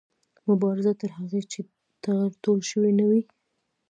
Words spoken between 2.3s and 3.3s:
ټول شوی نه وي